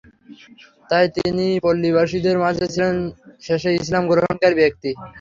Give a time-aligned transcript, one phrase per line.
[0.89, 2.95] তাই তিনিই পল্লীবাসীদের মাঝে ছিলেন
[3.41, 4.89] শেষে ইসলাম গ্রহণকারী ব্যক্তি।